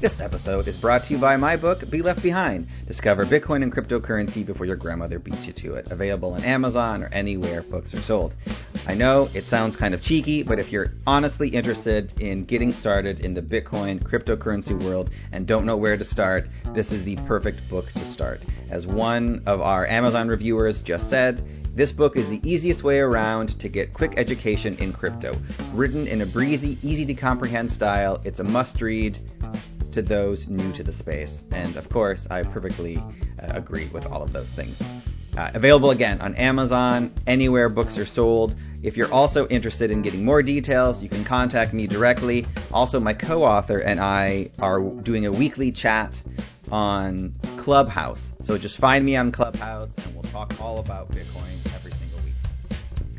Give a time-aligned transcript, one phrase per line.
[0.00, 2.66] This episode is brought to you by my book, Be Left Behind.
[2.86, 5.90] Discover Bitcoin and cryptocurrency before your grandmother beats you to it.
[5.90, 8.34] Available on Amazon or anywhere books are sold.
[8.86, 13.20] I know it sounds kind of cheeky, but if you're honestly interested in getting started
[13.20, 17.68] in the Bitcoin cryptocurrency world and don't know where to start, this is the perfect
[17.70, 18.42] book to start.
[18.68, 21.42] As one of our Amazon reviewers just said,
[21.74, 25.36] this book is the easiest way around to get quick education in crypto.
[25.72, 29.18] Written in a breezy, easy to comprehend style, it's a must read
[29.94, 31.42] to those new to the space.
[31.50, 33.02] And of course, I perfectly uh,
[33.38, 34.82] agree with all of those things.
[35.36, 38.54] Uh, available again on Amazon, anywhere books are sold.
[38.82, 42.46] If you're also interested in getting more details, you can contact me directly.
[42.72, 46.20] Also, my co author and I are doing a weekly chat
[46.70, 48.32] on Clubhouse.
[48.42, 51.93] So just find me on Clubhouse and we'll talk all about Bitcoin every.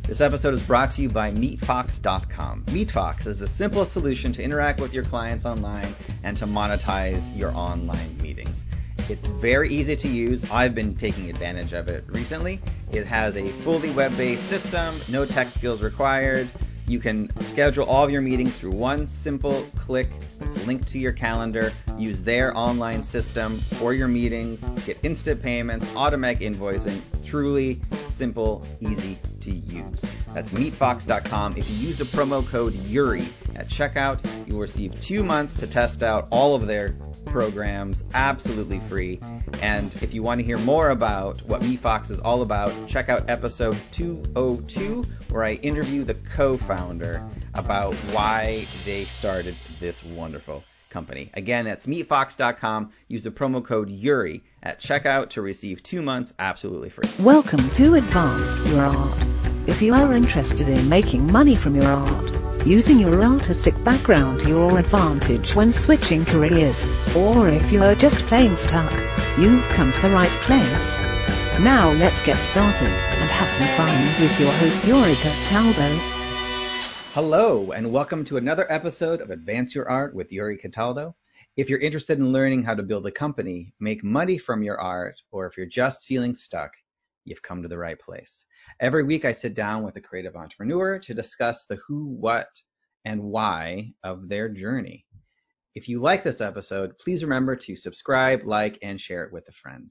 [0.07, 2.65] This episode is brought to you by MeetFox.com.
[2.65, 5.87] MeetFox is the simplest solution to interact with your clients online
[6.21, 8.65] and to monetize your online meetings.
[9.09, 10.51] It's very easy to use.
[10.51, 12.61] I've been taking advantage of it recently.
[12.91, 16.47] It has a fully web based system, no tech skills required.
[16.87, 20.09] You can schedule all of your meetings through one simple click
[20.39, 21.73] It's linked to your calendar.
[21.97, 24.63] Use their online system for your meetings.
[24.85, 27.01] Get instant payments, automatic invoicing.
[27.35, 30.01] Truly simple, easy to use.
[30.33, 31.57] That's meetfox.com.
[31.57, 33.25] If you use the promo code URI
[33.57, 38.79] at checkout, you will receive two months to test out all of their programs absolutely
[38.79, 39.19] free.
[39.61, 43.29] And if you want to hear more about what MeetFox is all about, check out
[43.29, 47.21] episode 202 where I interview the co-founder
[47.53, 50.63] about why they started this wonderful
[50.95, 51.29] company.
[51.33, 52.93] Again, that's meetfox.com.
[53.09, 57.09] Use the promo code URI at checkout to receive two months absolutely free.
[57.19, 59.19] Welcome to Advance Your Art.
[59.67, 64.47] If you are interested in making money from your art, using your artistic background to
[64.47, 68.93] your advantage when switching careers, or if you are just plain stuck,
[69.37, 70.97] you've come to the right place.
[71.59, 76.14] Now let's get started and have some fun with your host Yuri Cataldo.
[77.15, 81.15] Hello, and welcome to another episode of Advance Your Art with Yuri Cataldo.
[81.55, 85.21] If you're interested in learning how to build a company, make money from your art,
[85.31, 86.73] or if you're just feeling stuck,
[87.23, 88.43] you've come to the right place.
[88.81, 92.49] Every week, I sit down with a creative entrepreneur to discuss the who, what,
[93.05, 95.05] and why of their journey.
[95.73, 99.53] If you like this episode, please remember to subscribe, like, and share it with a
[99.53, 99.89] friend.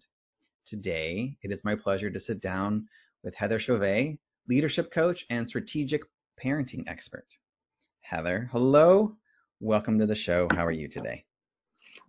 [0.67, 2.87] Today, it is my pleasure to sit down
[3.23, 6.03] with Heather Chauvin, leadership coach and strategic
[6.43, 7.27] parenting expert.
[8.00, 9.17] Heather, hello.
[9.61, 10.49] Welcome to the show.
[10.53, 11.25] How are you today?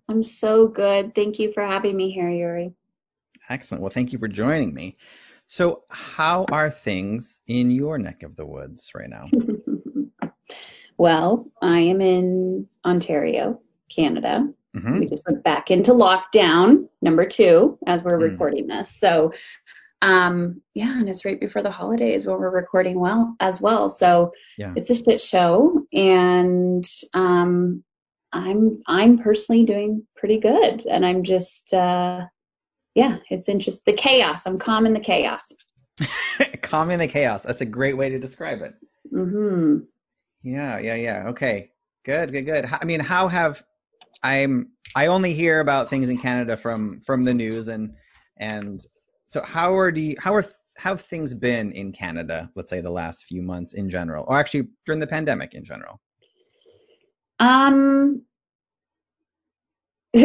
[0.10, 1.16] I'm so good.
[1.16, 2.74] Thank you for having me here, Yuri.
[3.50, 3.82] Excellent.
[3.82, 4.98] Well, thank you for joining me.
[5.48, 9.26] So, how are things in your neck of the woods right now?
[10.98, 13.62] well, I am in Ontario,
[13.96, 14.48] Canada.
[14.76, 15.00] Mm-hmm.
[15.00, 18.32] We just went back into lockdown number two as we're mm.
[18.32, 18.90] recording this.
[18.90, 19.32] So,
[20.06, 23.90] um, yeah, and it's right before the holidays when we're recording well as well.
[23.90, 24.72] So yeah.
[24.76, 27.84] it's a shit show, and um,
[28.32, 32.22] I'm I'm personally doing pretty good, and I'm just uh,
[32.94, 33.96] yeah, it's interesting.
[33.96, 34.46] The chaos.
[34.46, 35.52] I'm calm in the chaos.
[36.62, 37.42] calm in the chaos.
[37.42, 38.74] That's a great way to describe it.
[39.12, 39.86] Mm-hmm.
[40.44, 41.24] Yeah, yeah, yeah.
[41.30, 41.72] Okay.
[42.04, 42.70] Good, good, good.
[42.72, 43.64] I mean, how have
[44.22, 47.96] I'm I only hear about things in Canada from from the news and
[48.38, 48.86] and
[49.26, 50.46] so how are the how are
[50.78, 54.40] how have things been in Canada, let's say the last few months in general, or
[54.40, 56.00] actually during the pandemic in general?
[57.40, 58.24] Um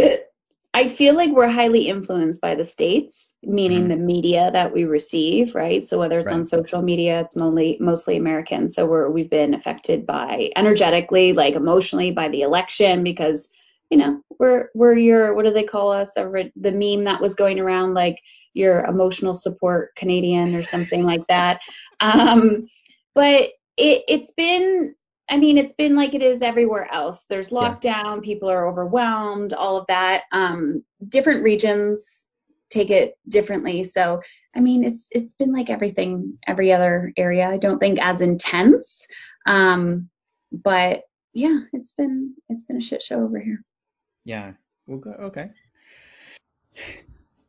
[0.73, 3.89] I feel like we're highly influenced by the states, meaning mm-hmm.
[3.89, 5.83] the media that we receive, right?
[5.85, 6.37] So whether it's right.
[6.37, 8.69] on social media, it's mostly mostly American.
[8.69, 13.49] So we're we've been affected by energetically, like emotionally, by the election because
[13.91, 16.15] you know we're we're your what do they call us?
[16.15, 18.21] the meme that was going around like
[18.55, 21.61] your emotional support Canadian or something like that.
[22.03, 22.67] Um,
[23.15, 24.95] but it it's been
[25.31, 27.25] I mean, it's been like it is everywhere else.
[27.29, 28.21] There's lockdown, yeah.
[28.23, 30.23] people are overwhelmed, all of that.
[30.33, 32.27] Um, different regions
[32.69, 33.85] take it differently.
[33.85, 34.21] So,
[34.57, 37.49] I mean, it's it's been like everything, every other area.
[37.49, 39.07] I don't think as intense,
[39.47, 40.09] um,
[40.51, 43.63] but yeah, it's been it's been a shit show over here.
[44.25, 44.53] Yeah.
[44.89, 45.51] Okay.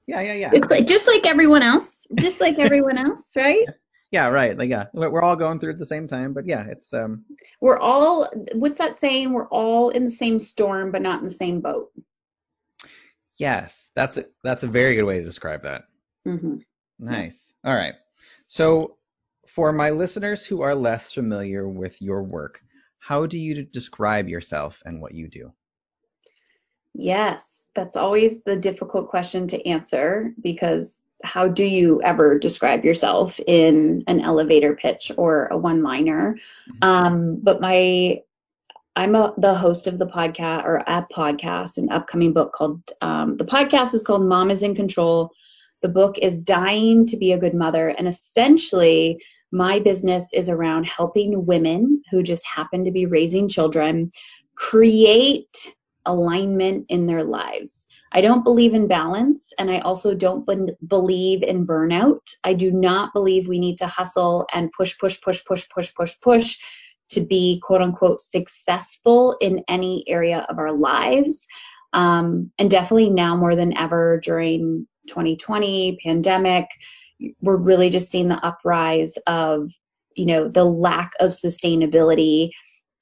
[0.07, 0.51] Yeah, yeah, yeah.
[0.53, 3.65] It's like just like everyone else, just like everyone else, right?
[4.11, 4.57] yeah, right.
[4.57, 7.23] Like yeah, we're all going through at the same time, but yeah, it's um.
[7.61, 8.29] We're all.
[8.53, 9.31] What's that saying?
[9.31, 11.91] We're all in the same storm, but not in the same boat.
[13.37, 15.83] Yes, that's a that's a very good way to describe that.
[16.27, 16.57] Mm-hmm.
[16.99, 17.53] Nice.
[17.63, 17.95] All right.
[18.47, 18.97] So,
[19.47, 22.61] for my listeners who are less familiar with your work,
[22.99, 25.53] how do you describe yourself and what you do?
[26.93, 33.39] Yes, that's always the difficult question to answer because how do you ever describe yourself
[33.47, 36.37] in an elevator pitch or a one liner?
[36.69, 36.87] Mm-hmm.
[36.87, 38.21] Um, but my,
[38.95, 43.37] I'm a, the host of the podcast or a podcast, an upcoming book called, um,
[43.37, 45.31] the podcast is called Mom is in Control.
[45.81, 47.89] The book is Dying to be a Good Mother.
[47.89, 54.11] And essentially, my business is around helping women who just happen to be raising children
[54.55, 55.73] create
[56.05, 57.87] alignment in their lives.
[58.13, 62.19] I don't believe in balance and I also don't be- believe in burnout.
[62.43, 66.19] I do not believe we need to hustle and push, push, push, push, push, push,
[66.19, 66.57] push
[67.09, 71.45] to be quote unquote successful in any area of our lives.
[71.93, 76.65] Um, and definitely now more than ever during 2020 pandemic,
[77.41, 79.69] we're really just seeing the uprise of,
[80.15, 82.49] you know, the lack of sustainability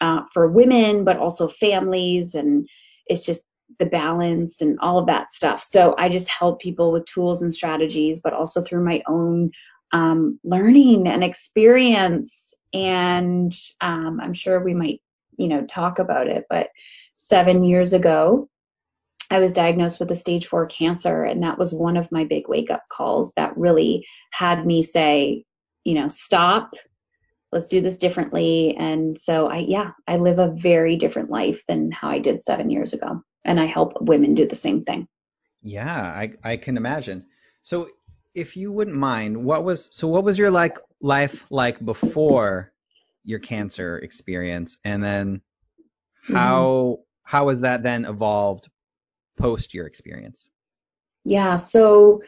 [0.01, 2.35] uh, for women, but also families.
[2.35, 2.67] And
[3.09, 3.43] it's just
[3.79, 5.63] the balance and all of that stuff.
[5.63, 9.51] So I just help people with tools and strategies, but also through my own
[9.91, 12.53] um, learning and experience.
[12.73, 15.01] And um, I'm sure we might,
[15.37, 16.45] you know, talk about it.
[16.49, 16.69] But
[17.17, 18.49] seven years ago,
[19.31, 22.47] I was diagnosed with a stage four cancer, and that was one of my big
[22.47, 25.43] wake up calls that really had me say,
[25.83, 26.73] you know, stop,
[27.51, 28.75] let's do this differently.
[28.77, 32.69] And so I, yeah, I live a very different life than how I did seven
[32.69, 33.23] years ago.
[33.43, 35.07] And I help women do the same thing.
[35.61, 37.25] Yeah, I, I can imagine.
[37.63, 37.89] So
[38.35, 42.71] if you wouldn't mind, what was, so what was your like life like before
[43.23, 44.77] your cancer experience?
[44.83, 45.41] And then
[46.21, 47.01] how, mm-hmm.
[47.23, 48.69] how has that then evolved
[49.37, 50.47] post your experience?
[51.25, 51.55] Yeah.
[51.55, 52.21] So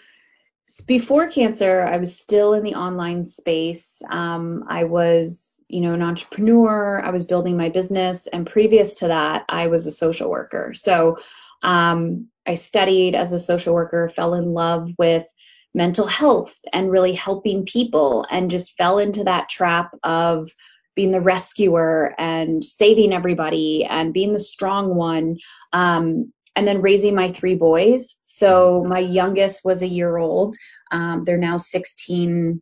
[0.87, 4.01] before cancer, I was still in the online space.
[4.09, 7.01] Um, I was, you know, an entrepreneur.
[7.03, 10.73] I was building my business, and previous to that, I was a social worker.
[10.73, 11.17] So
[11.63, 15.25] um, I studied as a social worker, fell in love with
[15.73, 20.49] mental health and really helping people, and just fell into that trap of
[20.95, 25.37] being the rescuer and saving everybody and being the strong one.
[25.73, 28.18] Um, and then raising my three boys.
[28.25, 30.56] So my youngest was a year old.
[30.92, 32.62] Um, they're now 16.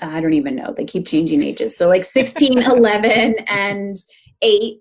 [0.00, 0.74] I don't even know.
[0.76, 1.74] They keep changing ages.
[1.76, 3.96] So like 16, 11, and
[4.42, 4.80] 8.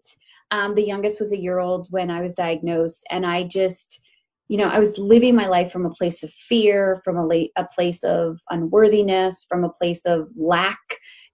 [0.51, 3.03] Um, the youngest was a year old when I was diagnosed.
[3.09, 4.01] And I just,
[4.47, 7.47] you know, I was living my life from a place of fear, from a, la-
[7.57, 10.79] a place of unworthiness, from a place of lack.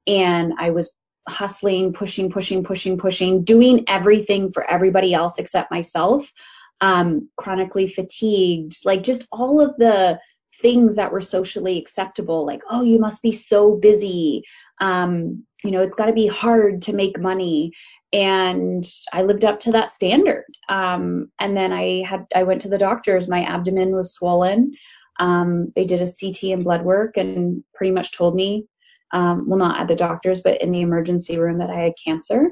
[0.08, 0.94] And I was
[1.30, 6.32] hustling, pushing, pushing, pushing, pushing, doing everything for everybody else except myself
[6.81, 10.19] um, chronically fatigued, like just all of the
[10.62, 14.44] things that were socially acceptable, like, oh, you must be so busy.
[14.81, 17.72] Um, you know, it's got to be hard to make money.
[18.13, 20.45] And I lived up to that standard.
[20.69, 23.27] Um, and then I had, I went to the doctors.
[23.27, 24.74] My abdomen was swollen.
[25.19, 28.66] Um, they did a CT and blood work and pretty much told me,
[29.13, 32.50] um, well, not at the doctors, but in the emergency room that I had cancer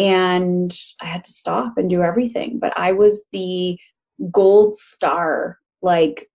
[0.00, 2.58] and I had to stop and do everything.
[2.58, 3.78] But I was the
[4.32, 6.30] gold star, like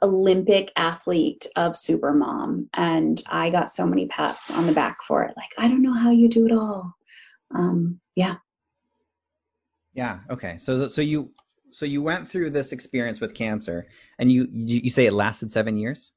[0.00, 5.34] Olympic athlete of Supermom, and I got so many pats on the back for it.
[5.36, 6.94] Like, I don't know how you do it all.
[7.52, 8.36] Um, yeah.
[9.92, 10.20] Yeah.
[10.30, 10.58] Okay.
[10.58, 11.32] So, so you,
[11.72, 13.88] so you went through this experience with cancer,
[14.20, 16.12] and you, you, you say it lasted seven years.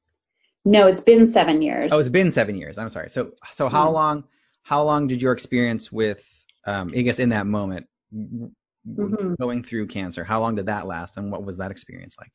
[0.64, 1.92] No, it's been seven years.
[1.92, 2.78] Oh, it's been seven years.
[2.78, 3.10] I'm sorry.
[3.10, 3.94] So, so how mm.
[3.94, 4.24] long,
[4.62, 6.24] how long did your experience with
[6.66, 9.34] um, I guess in that moment, mm-hmm.
[9.40, 12.32] going through cancer, how long did that last, and what was that experience like?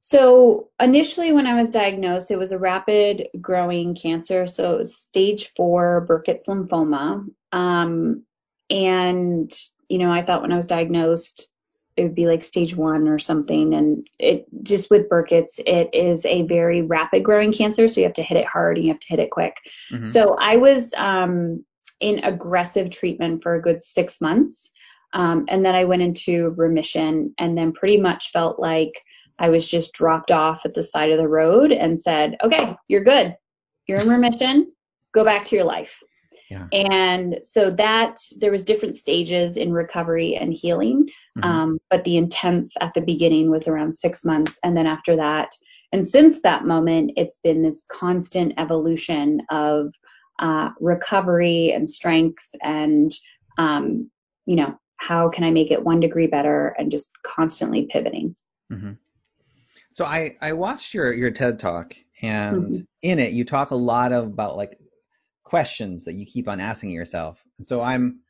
[0.00, 4.46] So initially, when I was diagnosed, it was a rapid growing cancer.
[4.46, 7.26] So it was stage four Burkitt's lymphoma.
[7.52, 8.24] Um,
[8.68, 9.50] and
[9.88, 11.48] you know, I thought when I was diagnosed,
[11.96, 13.74] it would be like stage one or something.
[13.74, 17.86] And it just with Burkitt's, it is a very rapid growing cancer.
[17.88, 19.56] So you have to hit it hard and you have to hit it quick.
[19.92, 20.04] Mm-hmm.
[20.04, 21.64] So I was um,
[22.00, 24.70] in aggressive treatment for a good six months.
[25.12, 28.92] Um, and then I went into remission and then pretty much felt like
[29.38, 33.04] I was just dropped off at the side of the road and said, okay, you're
[33.04, 33.36] good.
[33.86, 34.72] You're in remission.
[35.12, 36.02] Go back to your life.
[36.50, 36.66] Yeah.
[36.72, 41.08] And so that there was different stages in recovery and healing.
[41.38, 41.48] Mm-hmm.
[41.48, 44.58] Um, but the intense at the beginning was around six months.
[44.62, 45.56] And then after that,
[45.92, 49.94] and since that moment, it's been this constant evolution of
[50.38, 53.12] uh, recovery and strength and
[53.58, 54.10] um,
[54.46, 58.36] you know how can I make it one degree better and just constantly pivoting.
[58.72, 58.92] Mm-hmm.
[59.94, 62.80] So I I watched your your TED talk and mm-hmm.
[63.02, 64.78] in it you talk a lot of, about like
[65.42, 67.42] questions that you keep on asking yourself.
[67.58, 68.20] And so I'm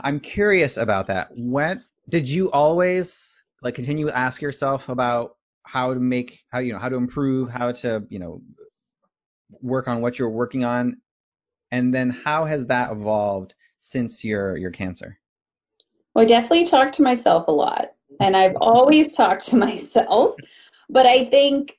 [0.00, 1.36] I'm curious about that.
[1.36, 6.72] What did you always like continue to ask yourself about how to make how you
[6.72, 8.42] know how to improve, how to you know
[9.60, 10.98] work on what you're working on,
[11.70, 15.18] and then how has that evolved since your your cancer?
[16.14, 20.34] Well, I definitely talk to myself a lot, and I've always talked to myself,
[20.88, 21.78] but I think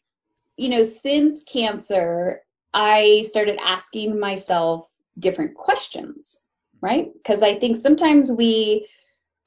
[0.58, 2.42] you know since cancer,
[2.74, 6.44] I started asking myself different questions,
[6.82, 7.14] right?
[7.14, 8.88] Because I think sometimes we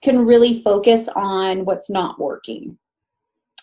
[0.03, 2.79] can really focus on what's not working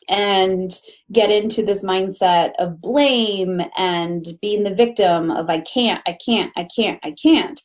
[0.10, 0.80] and
[1.12, 6.52] get into this mindset of blame and being the victim of I can't, I can't,
[6.56, 7.62] I can't, I can't.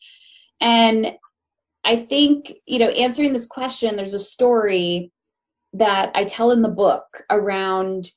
[0.60, 1.12] And
[1.84, 5.12] I think, you know, answering this question, there's a story
[5.72, 8.10] that I tell in the book around,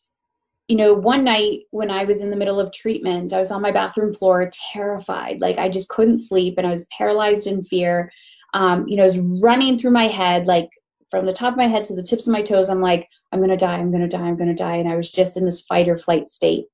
[0.68, 3.62] you know, one night when I was in the middle of treatment, I was on
[3.62, 5.40] my bathroom floor terrified.
[5.40, 8.12] Like I just couldn't sleep and I was paralyzed in fear.
[8.54, 10.70] Um, you know, it was running through my head like
[11.14, 13.38] from the top of my head to the tips of my toes, I'm like, I'm
[13.38, 14.78] going to die, I'm going to die, I'm going to die.
[14.78, 16.66] And I was just in this fight or flight state.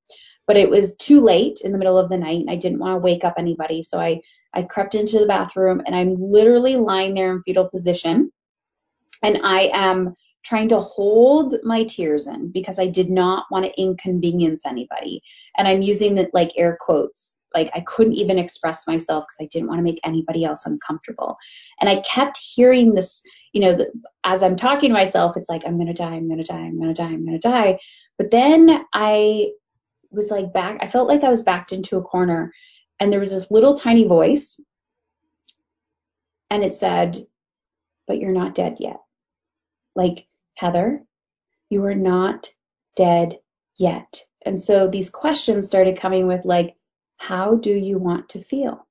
[0.46, 2.40] But it was too late in the middle of the night.
[2.40, 3.82] And I didn't want to wake up anybody.
[3.82, 4.22] So I,
[4.54, 8.32] I crept into the bathroom and I'm literally lying there in fetal position.
[9.22, 13.78] And I am trying to hold my tears in because I did not want to
[13.78, 15.20] inconvenience anybody.
[15.58, 19.68] And I'm using like air quotes like I couldn't even express myself because I didn't
[19.68, 21.36] want to make anybody else uncomfortable.
[21.80, 23.86] And I kept hearing this, you know,
[24.24, 26.58] as I'm talking to myself, it's like, I'm going to die, I'm going to die,
[26.58, 27.78] I'm going to die, I'm going to die.
[28.18, 29.50] But then I
[30.10, 32.52] was like back, I felt like I was backed into a corner
[32.98, 34.60] and there was this little tiny voice
[36.50, 37.16] and it said,
[38.06, 38.98] but you're not dead yet.
[39.94, 41.04] Like, Heather,
[41.68, 42.52] you are not
[42.96, 43.38] dead
[43.76, 44.22] yet.
[44.44, 46.74] And so these questions started coming with like,
[47.20, 48.86] how do you want to feel?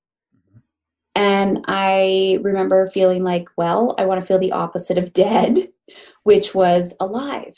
[1.15, 5.57] And I remember feeling like, well, I want to feel the opposite of dead,
[6.23, 7.55] which was alive.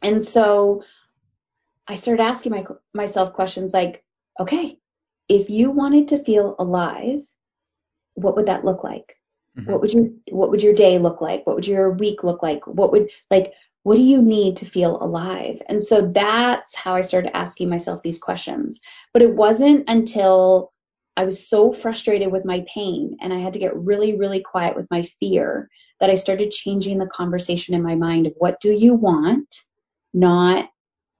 [0.00, 0.84] And so
[1.86, 4.02] I started asking my, myself questions like,
[4.40, 4.78] okay,
[5.28, 7.20] if you wanted to feel alive,
[8.14, 9.16] what would that look like?
[9.58, 9.70] Mm-hmm.
[9.70, 11.46] What would your what would your day look like?
[11.46, 12.66] What would your week look like?
[12.66, 13.52] What would like
[13.84, 15.60] what do you need to feel alive?
[15.68, 18.80] And so that's how I started asking myself these questions.
[19.12, 20.72] But it wasn't until
[21.16, 24.76] I was so frustrated with my pain and I had to get really, really quiet
[24.76, 25.68] with my fear
[26.00, 29.54] that I started changing the conversation in my mind of what do you want,
[30.14, 30.68] not,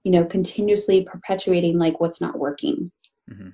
[0.03, 2.91] you know, continuously perpetuating like what's not working.
[3.29, 3.49] Mm-hmm.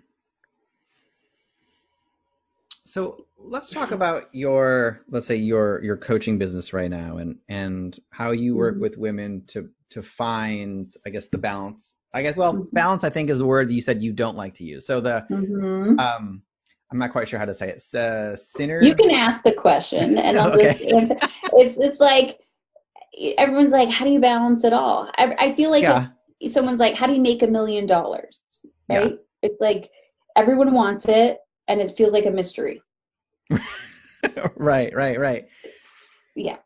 [2.90, 7.98] So let's talk about your, let's say your your coaching business right now, and and
[8.10, 8.82] how you work mm-hmm.
[8.82, 11.94] with women to to find, I guess, the balance.
[12.14, 12.74] I guess, well, mm-hmm.
[12.74, 14.88] balance, I think, is the word that you said you don't like to use.
[14.88, 16.00] So the, mm-hmm.
[16.00, 16.42] um,
[16.92, 17.96] I'm not quite sure how to say it.
[17.96, 18.82] Uh, sinner.
[18.82, 20.74] You can ask the question, and I'll okay.
[20.74, 21.18] just answer.
[21.54, 22.40] It's it's like
[23.38, 25.12] everyone's like, how do you balance it all?
[25.16, 26.08] I, I feel like yeah.
[26.40, 28.42] it's, someone's like, how do you make a million dollars?
[28.90, 29.12] Right?
[29.12, 29.18] Yeah.
[29.44, 29.90] It's like
[30.36, 31.38] everyone wants it
[31.70, 32.82] and it feels like a mystery.
[34.58, 35.48] right, right, right.
[36.36, 36.58] Yeah.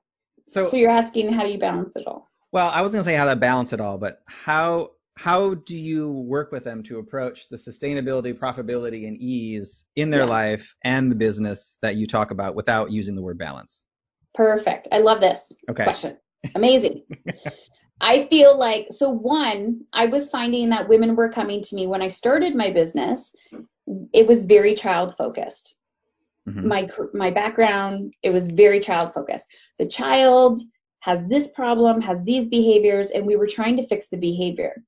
[0.48, 2.30] So, so you're asking how do you balance it all?
[2.52, 5.78] Well, I was going to say how to balance it all, but how how do
[5.78, 10.28] you work with them to approach the sustainability, profitability, and ease in their yeah.
[10.28, 13.86] life and the business that you talk about without using the word balance?
[14.34, 14.88] Perfect.
[14.92, 15.84] I love this okay.
[15.84, 16.18] question.
[16.56, 17.04] Amazing.
[18.02, 22.02] I feel like so one, I was finding that women were coming to me when
[22.02, 23.36] I started my business
[24.14, 25.76] it was very child focused.
[26.48, 26.68] Mm-hmm.
[26.68, 29.46] My my background, it was very child focused.
[29.80, 30.62] The child
[31.00, 34.84] has this problem, has these behaviors, and we were trying to fix the behavior.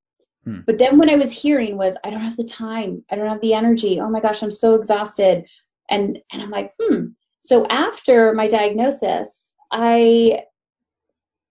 [0.46, 0.62] Hmm.
[0.66, 3.42] But then what I was hearing was, I don't have the time, I don't have
[3.42, 4.00] the energy.
[4.00, 5.48] Oh my gosh, I'm so exhausted,
[5.90, 7.08] and and I'm like, hmm.
[7.42, 10.44] So after my diagnosis, I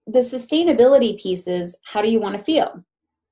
[0.06, 2.84] the sustainability piece is how do you want to feel,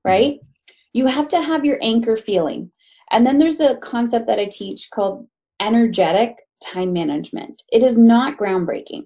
[0.05, 0.35] right?
[0.35, 0.73] Mm-hmm.
[0.95, 2.71] You have to have your anchor feeling.
[3.13, 5.29] And then there's a concept that I teach called
[5.61, 7.63] energetic time management.
[7.71, 9.05] It is not groundbreaking.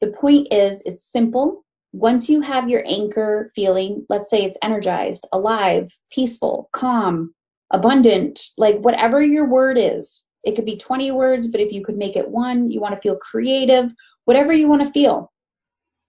[0.00, 1.64] The point is, it's simple.
[1.92, 7.34] Once you have your anchor feeling, let's say it's energized, alive, peaceful, calm,
[7.72, 11.96] abundant, like whatever your word is, it could be 20 words, but if you could
[11.96, 13.92] make it one, you want to feel creative,
[14.24, 15.32] whatever you want to feel.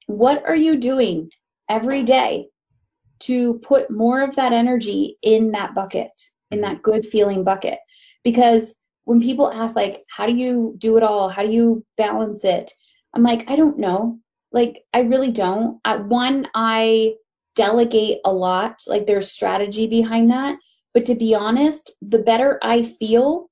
[0.05, 1.29] What are you doing
[1.69, 2.47] every day
[3.21, 6.11] to put more of that energy in that bucket?
[6.51, 7.79] In that good feeling bucket.
[8.23, 11.29] Because when people ask, like, how do you do it all?
[11.29, 12.71] How do you balance it?
[13.13, 14.19] I'm like, I don't know.
[14.51, 15.79] Like, I really don't.
[15.85, 17.15] At one, I
[17.55, 18.81] delegate a lot.
[18.87, 20.57] Like, there's strategy behind that.
[20.93, 23.49] But to be honest, the better I feel,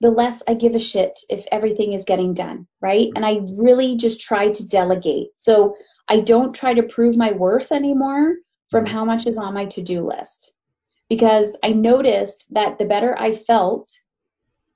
[0.00, 3.08] the less I give a shit if everything is getting done, right?
[3.16, 5.28] And I really just try to delegate.
[5.36, 5.74] So
[6.08, 8.36] I don't try to prove my worth anymore
[8.70, 8.94] from mm-hmm.
[8.94, 10.52] how much is on my to-do list.
[11.08, 13.90] Because I noticed that the better I felt,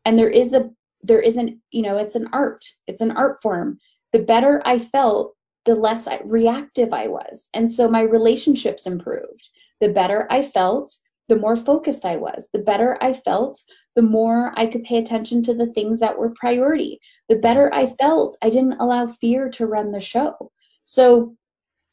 [0.05, 0.71] and there is a
[1.03, 2.65] there isn't, you know, it's an art.
[2.87, 3.79] It's an art form.
[4.13, 5.35] The better I felt,
[5.65, 7.49] the less I, reactive I was.
[7.55, 9.49] And so my relationships improved.
[9.81, 10.95] The better I felt,
[11.29, 12.49] the more focused I was.
[12.53, 13.63] The better I felt,
[13.97, 17.01] the more I could pay attention to the things that were priority.
[17.29, 20.51] The better I felt, I didn't allow fear to run the show.
[20.85, 21.35] So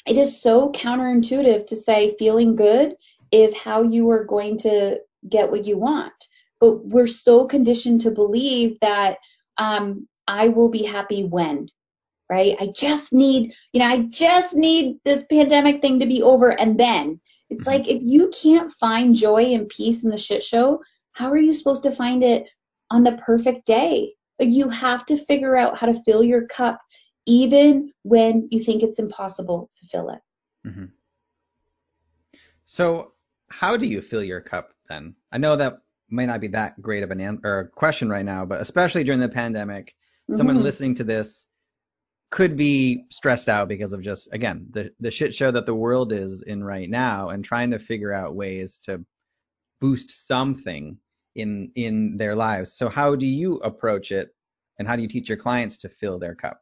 [0.05, 2.95] it is so counterintuitive to say feeling good
[3.31, 6.13] is how you are going to get what you want.
[6.59, 9.17] But we're so conditioned to believe that
[9.57, 11.69] um, I will be happy when,
[12.29, 12.55] right?
[12.59, 16.79] I just need, you know, I just need this pandemic thing to be over and
[16.79, 17.19] then.
[17.49, 17.69] It's mm-hmm.
[17.69, 20.81] like if you can't find joy and peace in the shit show,
[21.13, 22.49] how are you supposed to find it
[22.91, 24.13] on the perfect day?
[24.39, 26.79] Like you have to figure out how to fill your cup
[27.25, 30.19] even when you think it's impossible to fill it.
[30.65, 30.85] Mm-hmm.
[32.65, 33.13] So,
[33.49, 35.15] how do you fill your cup then?
[35.31, 38.25] I know that might not be that great of an answer or a question right
[38.25, 40.35] now, but especially during the pandemic, mm-hmm.
[40.35, 41.47] someone listening to this
[42.29, 46.11] could be stressed out because of just again the the shit show that the world
[46.11, 49.05] is in right now and trying to figure out ways to
[49.79, 50.97] boost something
[51.35, 52.73] in in their lives.
[52.73, 54.35] So how do you approach it
[54.77, 56.61] and how do you teach your clients to fill their cup?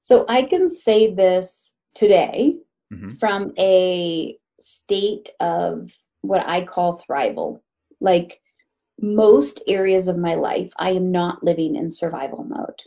[0.00, 2.56] So I can say this today
[2.92, 3.08] mm-hmm.
[3.14, 7.60] from a state of what I call thrival.
[8.00, 8.40] Like
[9.00, 12.82] most areas of my life, I am not living in survival mode.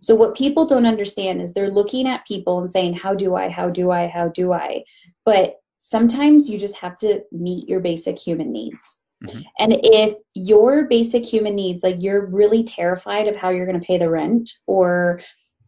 [0.00, 3.48] So what people don't understand is they're looking at people and saying, how do I,
[3.48, 4.84] how do I, how do I?
[5.24, 9.00] But sometimes you just have to meet your basic human needs.
[9.24, 9.40] Mm-hmm.
[9.58, 13.86] And if your basic human needs, like you're really terrified of how you're going to
[13.86, 15.22] pay the rent or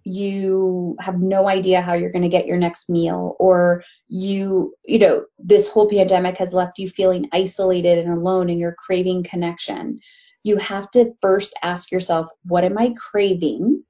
[0.08, 4.98] you have no idea how you're going to get your next meal or you you
[4.98, 10.00] know this whole pandemic has left you feeling isolated and alone and you're craving connection.
[10.44, 13.82] You have to first ask yourself what am i craving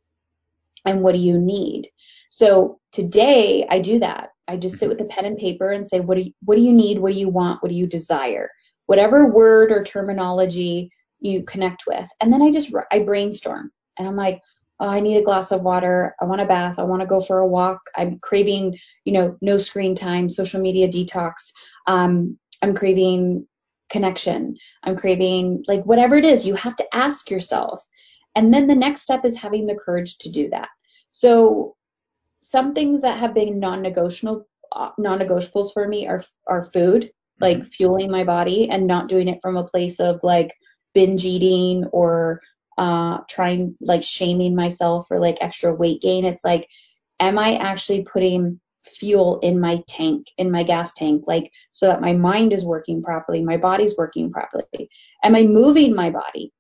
[0.85, 1.89] and what do you need?
[2.31, 4.31] So today i do that.
[4.49, 6.63] I just sit with a pen and paper and say what do you, what do
[6.63, 6.99] you need?
[6.99, 7.63] What do you want?
[7.63, 8.51] What do you desire?
[8.87, 10.91] Whatever word or terminology
[11.21, 12.09] you connect with.
[12.21, 14.41] And then i just i brainstorm and i'm like
[14.81, 16.15] oh, I need a glass of water.
[16.21, 16.79] I want a bath.
[16.79, 17.81] I want to go for a walk.
[17.97, 21.35] I'm craving, you know, no screen time, social media detox.
[21.87, 23.47] Um, I'm craving
[23.91, 24.57] connection.
[24.85, 27.81] I'm craving like whatever it is, you have to ask yourself.
[28.35, 30.69] And then the next step is having the courage to do that.
[31.11, 31.75] So
[32.41, 37.11] some things that have been non-negotiable uh, non-negotiables for me are are food,
[37.41, 37.69] like mm-hmm.
[37.69, 40.55] fueling my body and not doing it from a place of like
[40.95, 42.41] binge eating or
[42.79, 46.25] uh, trying like shaming myself for like extra weight gain.
[46.25, 46.69] It's like,
[47.21, 52.01] am I actually putting fuel in my tank, in my gas tank, like so that
[52.01, 54.89] my mind is working properly, my body's working properly?
[55.25, 56.53] Am I moving my body?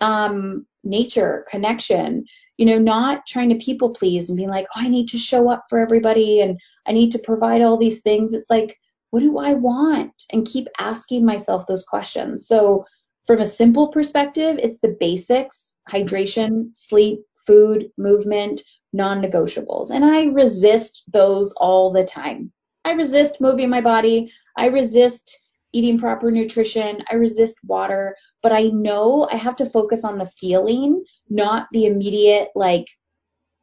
[0.00, 2.24] Um, nature, connection,
[2.56, 5.50] you know, not trying to people please and being like, oh, I need to show
[5.50, 8.32] up for everybody and I need to provide all these things.
[8.32, 8.76] It's like,
[9.10, 10.12] what do I want?
[10.32, 12.48] And keep asking myself those questions.
[12.48, 12.84] So
[13.26, 19.90] from a simple perspective, it's the basics hydration, sleep, food, movement, non negotiables.
[19.90, 22.52] And I resist those all the time.
[22.84, 24.32] I resist moving my body.
[24.56, 25.38] I resist
[25.72, 27.02] eating proper nutrition.
[27.10, 28.16] I resist water.
[28.42, 32.86] But I know I have to focus on the feeling, not the immediate, like,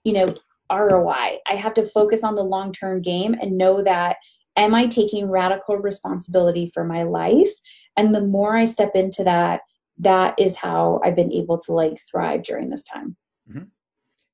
[0.04, 0.28] you know,
[0.72, 1.38] ROI.
[1.48, 4.18] I have to focus on the long term game and know that
[4.56, 7.52] am I taking radical responsibility for my life?
[7.98, 9.62] And the more I step into that,
[10.00, 13.16] that is how I've been able to like thrive during this time.
[13.50, 13.64] Mm-hmm.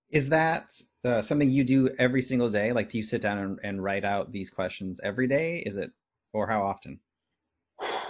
[0.10, 0.72] Is that
[1.04, 2.72] uh, something you do every single day?
[2.72, 5.64] Like, do you sit down and, and write out these questions every day?
[5.66, 5.92] Is it,
[6.34, 7.00] or how often?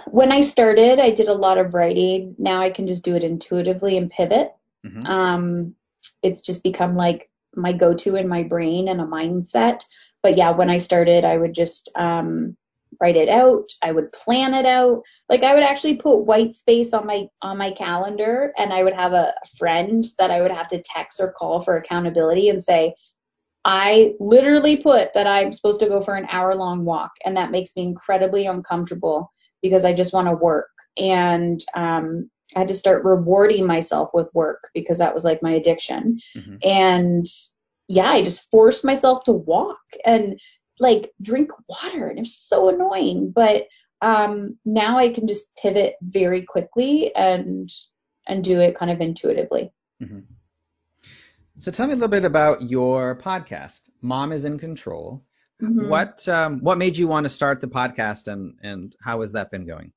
[0.06, 2.36] When I started, I did a lot of writing.
[2.38, 4.54] Now I can just do it intuitively and pivot.
[4.86, 5.06] Mm-hmm.
[5.06, 5.74] Um,
[6.22, 9.84] it's just become like my go-to in my brain and a mindset.
[10.22, 12.56] But yeah, when I started, I would just um,
[13.00, 13.70] write it out.
[13.82, 15.02] I would plan it out.
[15.28, 18.94] Like I would actually put white space on my on my calendar and I would
[18.94, 22.94] have a friend that I would have to text or call for accountability and say,
[23.64, 27.50] I literally put that I'm supposed to go for an hour long walk and that
[27.50, 29.30] makes me incredibly uncomfortable
[29.62, 30.70] because I just want to work.
[30.96, 35.52] And um, I had to start rewarding myself with work because that was like my
[35.52, 36.18] addiction.
[36.36, 36.56] Mm-hmm.
[36.62, 37.26] And
[37.88, 40.38] yeah, I just forced myself to walk and
[40.78, 43.64] like drink water and it was so annoying but
[44.00, 47.68] um now i can just pivot very quickly and
[48.28, 49.72] and do it kind of intuitively.
[50.02, 50.20] Mm-hmm.
[51.56, 55.24] So tell me a little bit about your podcast, Mom is in Control.
[55.60, 55.88] Mm-hmm.
[55.88, 59.50] What um, what made you want to start the podcast, and and how has that
[59.50, 59.92] been going?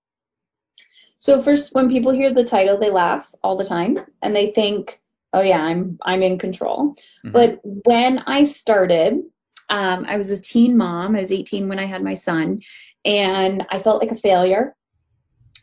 [1.19, 4.99] So first, when people hear the title, they laugh all the time, and they think,
[5.33, 7.31] "Oh yeah, I'm I'm in control." Mm-hmm.
[7.31, 9.21] But when I started,
[9.69, 11.15] um, I was a teen mom.
[11.15, 12.59] I was 18 when I had my son,
[13.05, 14.75] and I felt like a failure.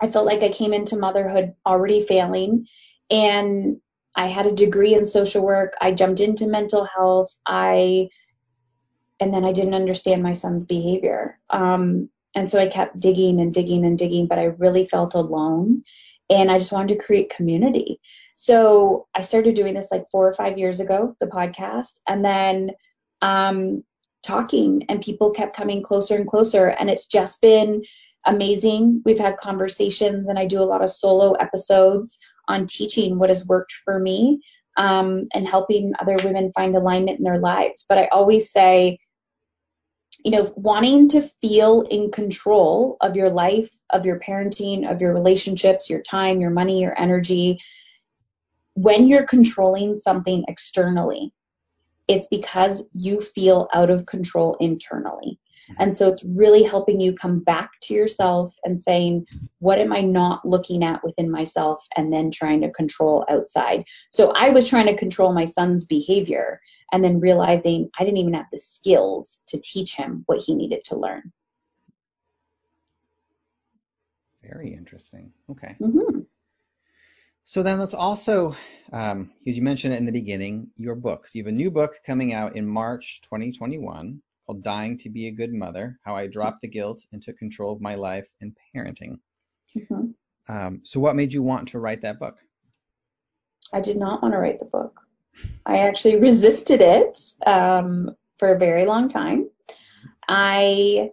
[0.00, 2.66] I felt like I came into motherhood already failing,
[3.10, 3.80] and
[4.14, 5.74] I had a degree in social work.
[5.80, 7.30] I jumped into mental health.
[7.46, 8.08] I
[9.20, 11.38] and then I didn't understand my son's behavior.
[11.50, 15.82] Um, and so I kept digging and digging and digging, but I really felt alone
[16.30, 18.00] and I just wanted to create community.
[18.36, 22.70] So I started doing this like four or five years ago, the podcast, and then
[23.22, 23.82] um,
[24.22, 26.68] talking, and people kept coming closer and closer.
[26.68, 27.82] And it's just been
[28.26, 29.02] amazing.
[29.04, 33.46] We've had conversations, and I do a lot of solo episodes on teaching what has
[33.46, 34.40] worked for me
[34.76, 37.84] um, and helping other women find alignment in their lives.
[37.88, 38.98] But I always say,
[40.24, 45.14] you know, wanting to feel in control of your life, of your parenting, of your
[45.14, 47.58] relationships, your time, your money, your energy,
[48.74, 51.32] when you're controlling something externally,
[52.06, 55.38] it's because you feel out of control internally.
[55.70, 55.82] Mm-hmm.
[55.82, 59.26] And so it's really helping you come back to yourself and saying,
[59.58, 61.86] what am I not looking at within myself?
[61.96, 63.84] And then trying to control outside.
[64.10, 66.60] So I was trying to control my son's behavior
[66.92, 70.84] and then realizing I didn't even have the skills to teach him what he needed
[70.84, 71.32] to learn.
[74.42, 75.32] Very interesting.
[75.50, 75.76] Okay.
[75.80, 76.20] Mm-hmm.
[77.44, 78.54] So then let's also,
[78.92, 81.34] um, as you mentioned it in the beginning, your books.
[81.34, 85.30] You have a new book coming out in March 2021 called Dying to Be a
[85.30, 89.18] Good Mother How I Dropped the Guilt and Took Control of My Life and Parenting.
[89.76, 90.06] Mm-hmm.
[90.50, 92.38] Um, so, what made you want to write that book?
[93.74, 95.00] I did not want to write the book.
[95.66, 99.50] I actually resisted it um, for a very long time.
[100.26, 101.10] I,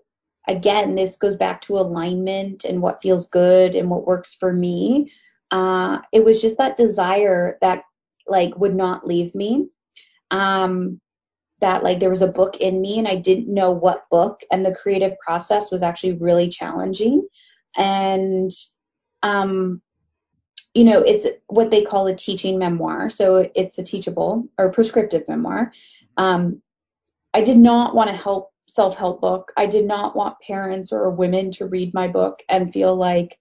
[0.48, 5.12] again, this goes back to alignment and what feels good and what works for me.
[5.52, 7.84] Uh, it was just that desire that
[8.28, 9.68] like would not leave me.
[10.32, 11.02] Um,
[11.62, 14.66] that like there was a book in me and I didn't know what book and
[14.66, 17.28] the creative process was actually really challenging.
[17.76, 18.52] And
[19.24, 19.82] um
[20.74, 23.10] you know it's what they call a teaching memoir.
[23.10, 25.72] So it's a teachable or prescriptive memoir.
[26.18, 26.62] Um
[27.34, 29.52] I did not want to help self-help book.
[29.58, 33.38] I did not want parents or women to read my book and feel like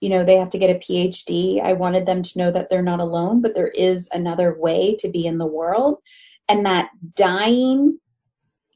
[0.00, 2.82] you know they have to get a PhD I wanted them to know that they're
[2.82, 6.00] not alone but there is another way to be in the world
[6.48, 7.98] and that dying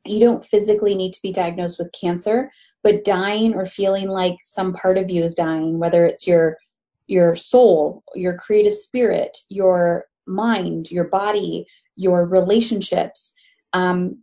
[0.06, 2.50] you don't physically need to be diagnosed with cancer
[2.82, 6.56] but dying or feeling like some part of you is dying whether it's your
[7.06, 13.32] your soul your creative spirit your mind your body your relationships
[13.72, 14.18] um,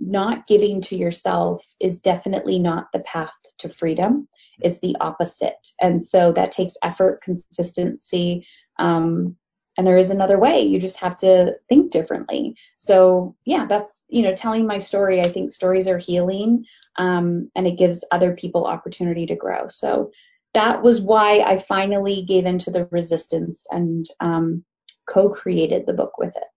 [0.00, 4.28] not giving to yourself is definitely not the path to freedom.
[4.60, 5.68] It's the opposite.
[5.80, 8.46] And so that takes effort consistency
[8.78, 9.36] um,
[9.76, 10.62] and there is another way.
[10.62, 12.56] You just have to think differently.
[12.76, 16.64] So yeah that's you know telling my story i think stories are healing
[16.96, 19.68] um, and it gives other people opportunity to grow.
[19.68, 20.10] So
[20.52, 24.64] that was why i finally gave into the resistance and um,
[25.06, 26.48] co-created the book with it.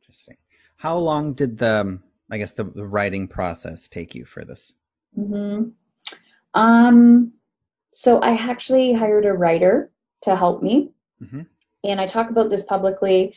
[0.00, 0.36] Interesting.
[0.76, 2.00] How long did the
[2.30, 4.72] i guess the, the writing process take you for this?
[5.18, 5.70] Mm-hmm.
[6.54, 7.32] um
[7.92, 9.90] so i actually hired a writer
[10.22, 10.90] to help me.
[11.22, 11.42] Mm-hmm.
[11.84, 13.34] And I talk about this publicly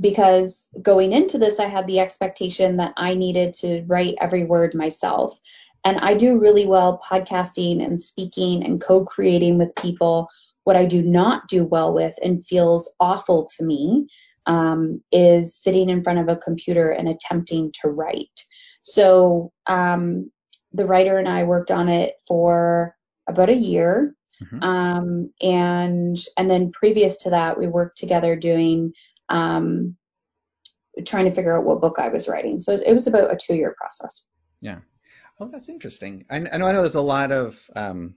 [0.00, 4.74] because going into this, I had the expectation that I needed to write every word
[4.74, 5.38] myself.
[5.84, 10.28] And I do really well podcasting and speaking and co creating with people.
[10.64, 14.06] What I do not do well with and feels awful to me
[14.46, 18.44] um, is sitting in front of a computer and attempting to write.
[18.82, 20.30] So um,
[20.72, 22.94] the writer and I worked on it for
[23.28, 24.62] about a year Mm-hmm.
[24.62, 28.92] Um, and and then previous to that, we worked together doing
[29.28, 29.96] um,
[31.06, 32.60] trying to figure out what book I was writing.
[32.60, 34.24] So it was about a two year process.
[34.60, 34.78] Yeah.
[35.40, 36.24] Oh, that's interesting.
[36.30, 38.14] I, I know I know there's a lot of um,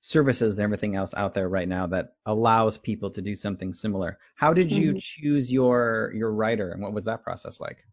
[0.00, 4.18] services and everything else out there right now that allows people to do something similar.
[4.34, 4.98] How did you mm-hmm.
[5.00, 7.84] choose your your writer, and what was that process like?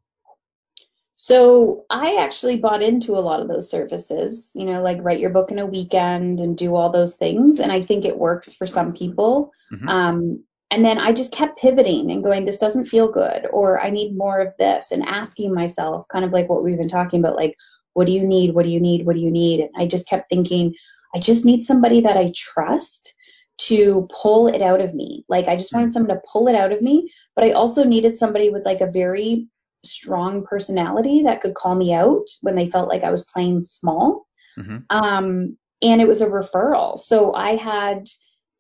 [1.19, 5.31] So I actually bought into a lot of those services, you know, like write your
[5.31, 7.59] book in a weekend and do all those things.
[7.59, 9.51] And I think it works for some people.
[9.73, 9.89] Mm-hmm.
[9.89, 13.89] Um, and then I just kept pivoting and going, this doesn't feel good, or I
[13.89, 17.35] need more of this, and asking myself, kind of like what we've been talking about,
[17.35, 17.55] like,
[17.93, 18.53] what do you need?
[18.53, 19.05] What do you need?
[19.05, 19.61] What do you need?
[19.61, 20.75] And I just kept thinking,
[21.15, 23.15] I just need somebody that I trust
[23.59, 25.25] to pull it out of me.
[25.29, 28.15] Like I just wanted someone to pull it out of me, but I also needed
[28.15, 29.47] somebody with like a very
[29.87, 34.27] strong personality that could call me out when they felt like I was playing small.
[34.57, 34.77] Mm-hmm.
[34.89, 36.97] Um, and it was a referral.
[36.97, 38.07] So I had,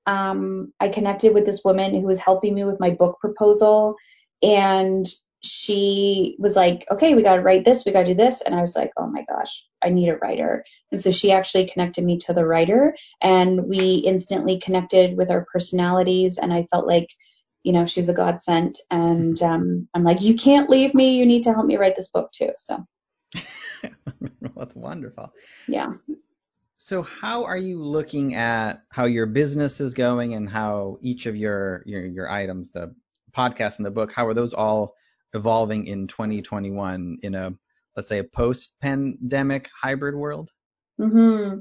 [0.05, 3.95] um, I connected with this woman who was helping me with my book proposal
[4.41, 5.05] and
[5.41, 8.41] she was like, okay, we got to write this, we got to do this.
[8.41, 10.63] And I was like, oh my gosh, I need a writer.
[10.91, 15.45] And so she actually connected me to the writer and we instantly connected with our
[15.51, 16.37] personalities.
[16.37, 17.09] And I felt like,
[17.67, 18.79] you know, she was a godsend.
[18.89, 21.17] And um, I'm like, you can't leave me.
[21.17, 22.51] You need to help me write this book too.
[22.55, 22.85] So
[24.55, 25.33] that's wonderful.
[25.67, 25.91] Yeah.
[26.77, 31.35] So how are you looking at how your business is going and how each of
[31.35, 32.95] your your, your items, the
[33.35, 34.93] podcast and the book, how are those all
[35.33, 37.53] evolving in 2021 in a
[37.97, 40.51] let's say a post-pandemic hybrid world?
[41.01, 41.59] Mm-hmm.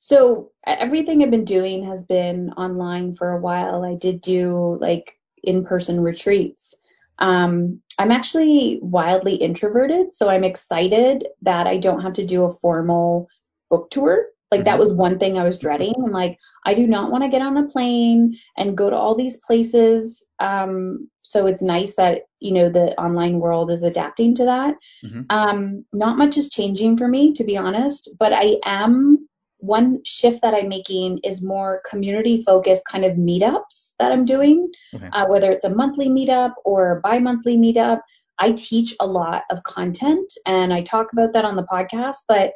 [0.00, 3.84] So everything I've been doing has been online for a while.
[3.84, 6.74] I did do like in-person retreats.
[7.18, 12.52] Um, I'm actually wildly introverted, so I'm excited that I don't have to do a
[12.52, 13.28] formal
[13.70, 14.26] book tour.
[14.50, 14.80] Like that mm-hmm.
[14.80, 15.94] was one thing I was dreading.
[16.02, 19.14] I'm like, I do not want to get on a plane and go to all
[19.14, 20.24] these places.
[20.38, 24.76] Um, so it's nice that you know the online world is adapting to that.
[25.04, 25.22] Mm-hmm.
[25.28, 29.27] Um, not much is changing for me, to be honest, but I am
[29.58, 34.70] one shift that I'm making is more community focused kind of meetups that I'm doing,
[34.94, 35.08] okay.
[35.12, 38.00] uh, whether it's a monthly meetup or bi monthly meetup.
[38.38, 42.52] I teach a lot of content and I talk about that on the podcast, but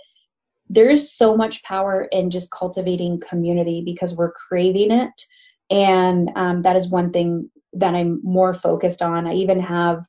[0.70, 5.26] there's so much power in just cultivating community because we're craving it.
[5.70, 9.26] And um, that is one thing that I'm more focused on.
[9.26, 10.06] I even have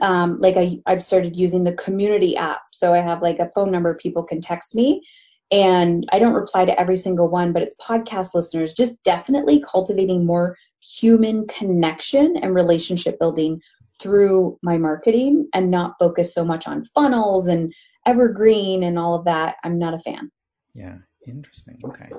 [0.00, 2.60] um, like I, I've started using the community app.
[2.72, 5.02] So I have like a phone number people can text me
[5.50, 10.26] and I don't reply to every single one, but it's podcast listeners just definitely cultivating
[10.26, 13.60] more human connection and relationship building
[13.98, 17.74] through my marketing and not focus so much on funnels and
[18.06, 19.56] evergreen and all of that.
[19.64, 20.30] I'm not a fan.
[20.74, 21.80] Yeah, interesting.
[21.84, 22.10] Okay.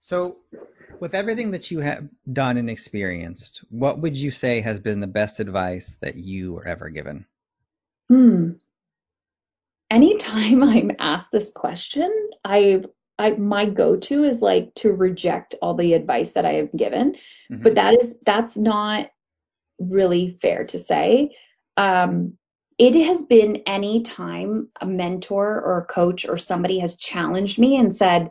[0.00, 0.38] So,
[0.98, 5.06] with everything that you have done and experienced, what would you say has been the
[5.06, 7.24] best advice that you were ever given?
[8.08, 8.52] Hmm.
[9.92, 12.10] Anytime I'm asked this question,
[12.44, 12.82] I
[13.18, 17.62] I, my go-to is like to reject all the advice that I have given, mm-hmm.
[17.62, 19.10] but that is that's not
[19.78, 21.36] really fair to say.
[21.76, 22.38] Um,
[22.78, 27.76] it has been any time a mentor or a coach or somebody has challenged me
[27.76, 28.30] and said,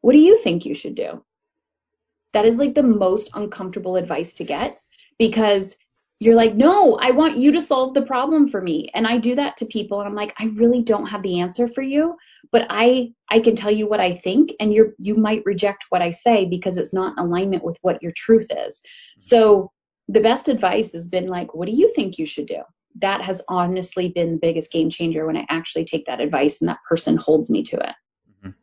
[0.00, 1.22] What do you think you should do?
[2.32, 4.80] That is like the most uncomfortable advice to get
[5.18, 5.76] because
[6.18, 8.88] you're like, No, I want you to solve the problem for me.
[8.94, 11.68] And I do that to people and I'm like, I really don't have the answer
[11.68, 12.16] for you,
[12.52, 16.02] but I I can tell you what I think and you're you might reject what
[16.02, 18.80] I say because it's not in alignment with what your truth is.
[19.18, 19.70] So
[20.08, 22.62] the best advice has been like, what do you think you should do?
[23.00, 26.68] That has honestly been the biggest game changer when I actually take that advice and
[26.68, 28.54] that person holds me to it.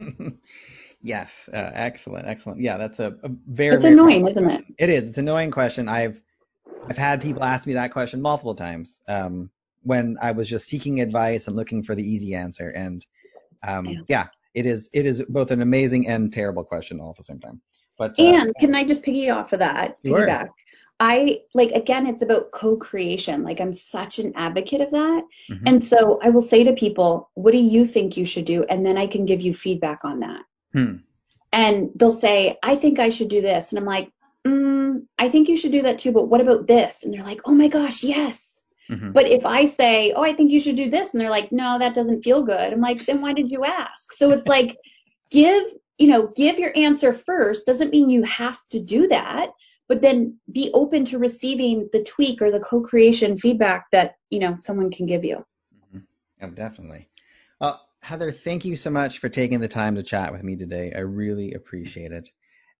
[0.00, 0.28] Mm-hmm.
[1.02, 2.60] yes, uh, excellent, excellent.
[2.60, 3.74] Yeah, that's a, a very.
[3.74, 4.64] It's very annoying, isn't it?
[4.78, 5.08] It is.
[5.08, 5.88] It's an annoying question.
[5.88, 6.20] I've
[6.88, 9.50] I've had people ask me that question multiple times um,
[9.82, 12.68] when I was just seeking advice and looking for the easy answer.
[12.70, 13.04] And
[13.66, 14.00] um, yeah.
[14.08, 17.40] yeah, it is it is both an amazing and terrible question all at the same
[17.40, 17.60] time.
[17.98, 19.98] But uh, and can I just piggy off of that?
[20.04, 20.20] Sure.
[20.20, 20.48] Piggyback.
[21.00, 23.42] I like again, it's about co-creation.
[23.42, 25.24] Like I'm such an advocate of that.
[25.50, 25.64] Mm-hmm.
[25.66, 28.64] And so I will say to people, what do you think you should do?
[28.64, 30.42] And then I can give you feedback on that.
[30.72, 30.96] Hmm.
[31.52, 33.70] And they'll say, I think I should do this.
[33.70, 34.10] And I'm like,
[35.18, 37.04] I think you should do that too, but what about this?
[37.04, 38.62] And they're like, oh my gosh, yes.
[38.90, 39.12] Mm-hmm.
[39.12, 41.78] But if I say, oh, I think you should do this, and they're like, no,
[41.78, 42.72] that doesn't feel good.
[42.72, 44.12] I'm like, then why did you ask?
[44.12, 44.76] So it's like,
[45.30, 45.66] give
[45.98, 49.50] you know, give your answer first doesn't mean you have to do that,
[49.88, 54.56] but then be open to receiving the tweak or the co-creation feedback that, you know,
[54.58, 55.44] someone can give you.
[55.86, 55.98] Mm-hmm.
[56.42, 57.08] Oh, definitely.
[57.60, 60.92] Well, Heather, thank you so much for taking the time to chat with me today.
[60.94, 62.28] I really appreciate it.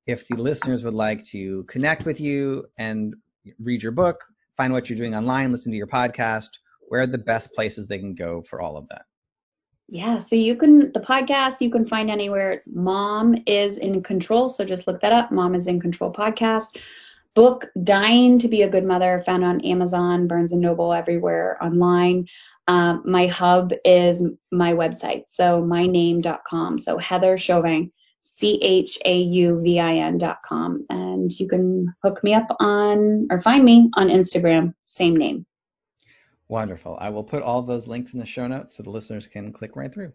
[0.06, 3.14] If the listeners would like to connect with you and
[3.58, 4.24] read your book,
[4.56, 6.48] find what you're doing online, listen to your podcast,
[6.88, 9.02] where are the best places they can go for all of that?
[9.88, 12.52] Yeah, so you can the podcast you can find anywhere.
[12.52, 15.30] It's Mom is in Control, so just look that up.
[15.30, 16.78] Mom is in Control podcast.
[17.34, 22.26] Book Dying to be a Good Mother found on Amazon, Barnes and Noble, everywhere online.
[22.66, 26.78] Um, my hub is my website, so myname.com.
[26.78, 27.92] So Heather Chauvin,
[28.24, 30.86] C H A U V I com.
[30.88, 35.44] and you can hook me up on or find me on Instagram, same name.
[36.48, 36.96] Wonderful.
[37.00, 39.76] I will put all those links in the show notes so the listeners can click
[39.76, 40.12] right through.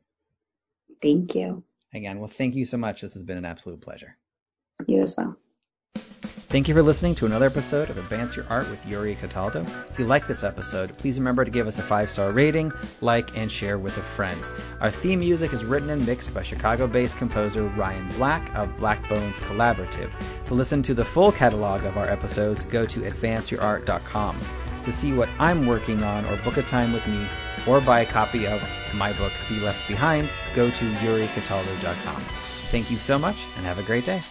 [1.02, 1.63] Thank you.
[1.93, 3.02] Again, well, thank you so much.
[3.02, 4.15] This has been an absolute pleasure.
[4.88, 5.38] You as well.
[6.49, 9.62] Thank you for listening to another episode of Advance Your Art with Yuri Cataldo.
[9.91, 13.38] If you like this episode, please remember to give us a five star rating, like,
[13.38, 14.39] and share with a friend.
[14.81, 19.07] Our theme music is written and mixed by Chicago based composer Ryan Black of Black
[19.07, 20.09] Bones Collaborative.
[20.45, 24.39] To listen to the full catalog of our episodes, go to advanceyourart.com.
[24.85, 27.27] To see what I'm working on or book a time with me
[27.67, 32.21] or buy a copy of my book, Be Left Behind, go to yuricataldo.com.
[32.71, 34.23] Thank you so much and have a great day.